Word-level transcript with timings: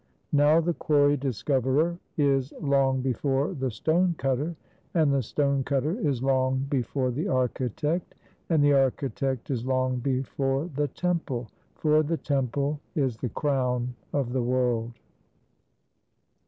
Now 0.33 0.59
the 0.61 0.73
quarry 0.73 1.15
discoverer 1.15 1.99
is 2.17 2.51
long 2.59 3.01
before 3.01 3.53
the 3.53 3.69
stone 3.69 4.15
cutter; 4.17 4.55
and 4.95 5.13
the 5.13 5.21
stone 5.21 5.63
cutter 5.63 5.91
is 5.99 6.23
long 6.23 6.65
before 6.71 7.11
the 7.11 7.27
architect; 7.27 8.15
and 8.49 8.63
the 8.63 8.73
architect 8.73 9.51
is 9.51 9.63
long 9.63 9.97
before 9.99 10.71
the 10.75 10.87
temple; 10.87 11.49
for 11.75 12.01
the 12.01 12.17
temple 12.17 12.79
is 12.95 13.17
the 13.17 13.29
crown 13.29 13.93
of 14.11 14.33
the 14.33 14.41
world. 14.41 14.93